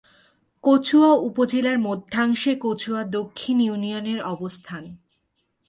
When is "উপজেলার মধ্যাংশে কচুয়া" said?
1.19-3.01